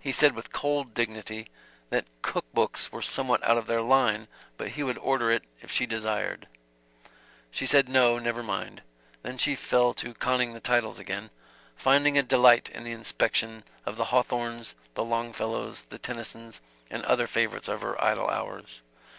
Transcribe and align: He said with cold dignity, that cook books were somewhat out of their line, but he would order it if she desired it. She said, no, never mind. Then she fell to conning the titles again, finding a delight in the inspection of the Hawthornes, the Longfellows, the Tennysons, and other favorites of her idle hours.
He 0.00 0.12
said 0.12 0.32
with 0.32 0.50
cold 0.50 0.94
dignity, 0.94 1.46
that 1.90 2.06
cook 2.22 2.46
books 2.54 2.90
were 2.90 3.02
somewhat 3.02 3.46
out 3.46 3.58
of 3.58 3.66
their 3.66 3.82
line, 3.82 4.26
but 4.56 4.70
he 4.70 4.82
would 4.82 4.96
order 4.96 5.30
it 5.30 5.42
if 5.60 5.70
she 5.70 5.84
desired 5.84 6.44
it. 6.44 6.58
She 7.50 7.66
said, 7.66 7.86
no, 7.86 8.18
never 8.18 8.42
mind. 8.42 8.80
Then 9.22 9.36
she 9.36 9.54
fell 9.54 9.92
to 9.92 10.14
conning 10.14 10.54
the 10.54 10.60
titles 10.60 10.98
again, 10.98 11.28
finding 11.76 12.16
a 12.16 12.22
delight 12.22 12.70
in 12.70 12.84
the 12.84 12.92
inspection 12.92 13.62
of 13.84 13.98
the 13.98 14.06
Hawthornes, 14.06 14.74
the 14.94 15.04
Longfellows, 15.04 15.84
the 15.90 15.98
Tennysons, 15.98 16.62
and 16.88 17.04
other 17.04 17.26
favorites 17.26 17.68
of 17.68 17.82
her 17.82 18.02
idle 18.02 18.30
hours. 18.30 18.80